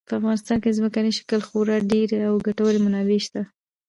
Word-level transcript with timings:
په 0.07 0.13
افغانستان 0.19 0.57
کې 0.61 0.69
د 0.71 0.75
ځمکني 0.79 1.11
شکل 1.19 1.39
خورا 1.47 1.77
ډېرې 1.91 2.19
او 2.29 2.33
ګټورې 2.47 2.79
منابع 2.85 3.19
شته. 3.25 3.41